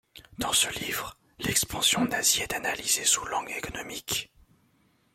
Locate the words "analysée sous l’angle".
2.55-3.51